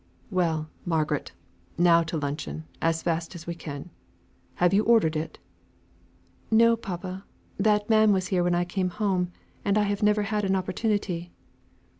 "Well, 0.31 0.67
Margaret, 0.83 1.31
now 1.77 2.01
to 2.01 2.17
luncheon 2.17 2.63
as 2.81 3.03
fast 3.03 3.35
as 3.35 3.45
we 3.45 3.53
can. 3.53 3.91
Have 4.55 4.73
you 4.73 4.83
ordered 4.83 5.15
it?" 5.15 5.37
"No, 6.49 6.75
papa; 6.75 7.23
that 7.59 7.87
man 7.87 8.11
was 8.11 8.29
here 8.29 8.43
when 8.43 8.55
I 8.55 8.65
came 8.65 8.89
home, 8.89 9.31
and 9.63 9.77
I 9.77 9.83
have 9.83 10.01
never 10.01 10.23
had 10.23 10.43
an 10.43 10.55
opportunity." 10.55 11.31